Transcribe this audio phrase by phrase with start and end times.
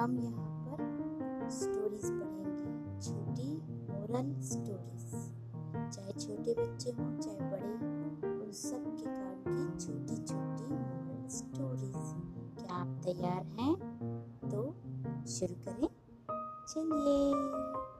[0.00, 3.48] हम यहाँ पर स्टोरीज पढ़ेंगे। छोटी
[3.96, 5.10] ओरल स्टोरीज
[5.94, 7.72] चाहे छोटे बच्चे हों, चाहे बड़े
[8.28, 11.98] उन सब के काम की छोटी छोटी मोरल स्टोरीज
[12.60, 13.74] क्या आप तैयार हैं?
[14.50, 14.62] तो
[15.26, 15.88] शुरू करें।
[16.68, 17.99] चलिए।